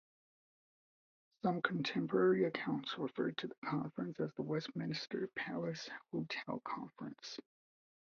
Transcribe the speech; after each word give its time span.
Some 1.43 1.61
contemporary 1.61 2.45
accounts 2.45 2.97
referred 2.97 3.37
to 3.37 3.47
the 3.47 3.55
conference 3.63 4.19
as 4.19 4.33
the 4.33 4.41
Westminster 4.41 5.29
Palace 5.35 5.87
Hotel 6.11 6.59
Conference. 6.65 7.37